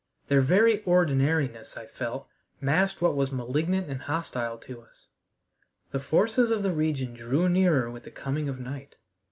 [0.29, 2.27] Their very ordinariness, I felt,
[2.59, 5.05] masked what was malignant and hostile to us.
[5.91, 8.95] The forces of the region drew nearer with the coming of night.